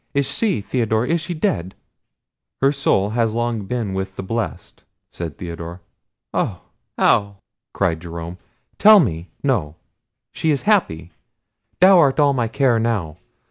Is 0.15 0.25
she, 0.25 0.61
Theodore, 0.61 1.05
is 1.05 1.21
she 1.21 1.35
dead?" 1.35 1.75
"Her 2.59 2.71
soul 2.71 3.11
has 3.11 3.35
long 3.35 3.65
been 3.67 3.93
with 3.93 4.15
the 4.15 4.23
blessed," 4.23 4.83
said 5.11 5.37
Theodore. 5.37 5.81
"Oh! 6.33 6.61
how?" 6.97 7.37
cried 7.71 7.99
Jerome, 8.01 8.39
"tell 8.79 8.99
me—no—she 8.99 10.49
is 10.49 10.63
happy! 10.63 11.11
Thou 11.81 11.99
art 11.99 12.19
all 12.19 12.33
my 12.33 12.47
care 12.47 12.79
now! 12.79 13.17